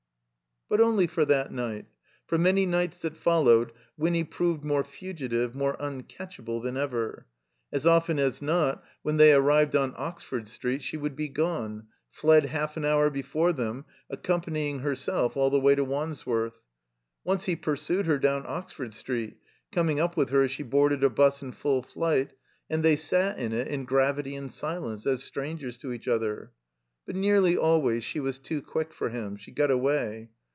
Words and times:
But 0.73 0.79
only 0.79 1.05
for 1.05 1.25
that 1.25 1.51
night. 1.51 1.87
For 2.27 2.37
many 2.37 2.65
nights 2.65 2.99
that 2.99 3.17
followed 3.17 3.73
Winny 3.97 4.23
proved 4.23 4.63
more 4.63 4.85
fugitive, 4.85 5.53
more 5.53 5.75
uncatch 5.81 6.39
able 6.39 6.61
than 6.61 6.77
ever. 6.77 7.25
As 7.73 7.85
often 7.85 8.17
as 8.17 8.41
not, 8.41 8.81
when 9.01 9.17
they 9.17 9.33
arrived 9.33 9.75
in 9.75 9.93
Oxford 9.97 10.47
Street, 10.47 10.81
she 10.81 10.95
would 10.95 11.13
be 11.13 11.27
gone, 11.27 11.87
fled 12.09 12.45
half 12.45 12.77
an 12.77 12.85
hour 12.85 13.09
before 13.09 13.51
them, 13.51 13.83
accompanying 14.09 14.79
herself 14.79 15.35
all 15.35 15.49
the 15.49 15.59
way 15.59 15.75
to 15.75 15.83
Wandsworth. 15.83 16.61
Once 17.25 17.43
he 17.43 17.57
pursued 17.57 18.05
her 18.05 18.17
down 18.17 18.45
Orford 18.45 18.93
Street, 18.93 19.39
coming 19.73 19.99
up 19.99 20.15
with 20.15 20.29
her 20.29 20.43
as 20.43 20.51
she 20.51 20.63
boarded 20.63 21.03
a 21.03 21.09
bus 21.09 21.41
in 21.41 21.49
f 21.49 21.63
tdl 21.63 21.85
flight; 21.85 22.31
and 22.69 22.81
they 22.81 22.95
sat 22.95 23.37
in 23.37 23.51
it 23.51 23.67
in 23.67 23.83
gravity 23.83 24.35
and 24.35 24.49
silence, 24.49 25.05
as 25.05 25.21
strangers 25.21 25.77
to 25.79 25.87
eadi 25.91 26.07
other. 26.09 26.53
But 27.05 27.17
nearly 27.17 27.57
always 27.57 28.05
she 28.05 28.21
was 28.21 28.39
too 28.39 28.61
quick 28.61 28.93
for 28.93 29.09
him; 29.09 29.35
she 29.35 29.51
got 29.51 29.69
away. 29.69 30.29